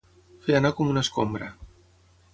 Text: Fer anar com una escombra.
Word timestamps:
Fer 0.45 0.55
anar 0.59 0.71
com 0.79 0.89
una 0.95 1.05
escombra. 1.07 1.53